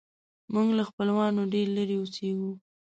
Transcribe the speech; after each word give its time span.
موږ 0.53 0.67
له 0.77 0.83
خپلوانو 0.89 1.41
ډېر 1.53 1.67
لیرې 1.75 1.97
اوسیږو 1.99 2.51